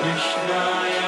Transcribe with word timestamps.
Krishna. 0.00 1.07